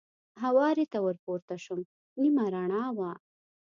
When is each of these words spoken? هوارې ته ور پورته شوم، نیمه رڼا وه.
هوارې 0.43 0.85
ته 0.91 0.97
ور 1.03 1.15
پورته 1.25 1.55
شوم، 1.63 1.79
نیمه 2.21 2.45
رڼا 2.53 2.83
وه. 2.97 3.11